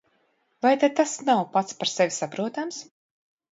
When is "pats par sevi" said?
1.59-2.17